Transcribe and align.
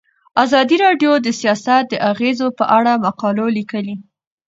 ازادي 0.43 0.75
راډیو 0.85 1.11
د 1.21 1.27
سیاست 1.41 1.83
د 1.89 1.93
اغیزو 2.11 2.47
په 2.57 2.65
اړه 2.77 2.91
مقالو 3.05 3.45
لیکلي. 3.57 3.95